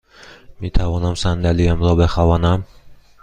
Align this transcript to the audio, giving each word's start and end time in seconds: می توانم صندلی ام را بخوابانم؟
می 0.59 0.71
توانم 0.71 1.15
صندلی 1.15 1.67
ام 1.69 1.81
را 1.81 1.95
بخوابانم؟ 1.95 2.63